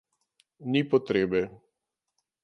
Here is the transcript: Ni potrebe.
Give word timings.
Ni 0.71 0.81
potrebe. 0.93 1.41